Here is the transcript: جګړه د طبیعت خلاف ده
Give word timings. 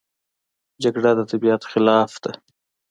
جګړه 0.83 1.11
د 1.17 1.21
طبیعت 1.31 1.63
خلاف 1.71 2.11
ده 2.23 2.31